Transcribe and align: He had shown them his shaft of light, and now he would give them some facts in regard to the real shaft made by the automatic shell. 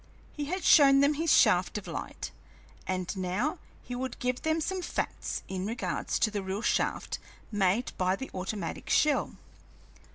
He 0.33 0.45
had 0.45 0.63
shown 0.63 1.01
them 1.01 1.13
his 1.13 1.31
shaft 1.31 1.77
of 1.77 1.85
light, 1.85 2.31
and 2.87 3.15
now 3.15 3.59
he 3.83 3.93
would 3.93 4.17
give 4.17 4.41
them 4.41 4.59
some 4.59 4.81
facts 4.81 5.43
in 5.47 5.67
regard 5.67 6.07
to 6.07 6.31
the 6.31 6.41
real 6.41 6.63
shaft 6.63 7.19
made 7.51 7.91
by 7.99 8.15
the 8.15 8.31
automatic 8.33 8.89
shell. 8.89 9.35